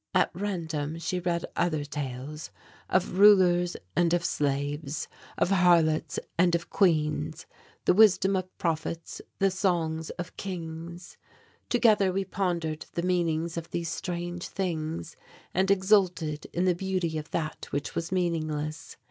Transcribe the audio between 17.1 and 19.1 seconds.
of that which was meaningless.